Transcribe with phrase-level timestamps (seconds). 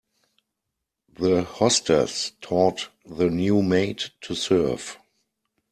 [1.13, 4.97] The hostess taught the new maid to serve.